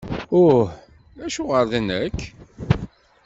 Uh! 0.41 0.63
Acuɣer 1.25 1.63
d 1.71 1.73
nekk?! 1.87 2.19